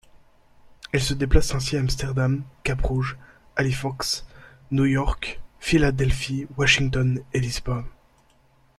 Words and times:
Elle 0.93 1.03
se 1.03 1.13
déplace 1.13 1.53
ainsi 1.53 1.77
à 1.77 1.79
Amsterdam, 1.79 2.43
Cap-Rouge, 2.63 3.19
Halifax, 3.55 4.25
New 4.71 4.85
York, 4.85 5.39
Philadelphie, 5.59 6.47
Washington 6.57 7.21
et 7.33 7.39
Lisbonne. 7.39 7.85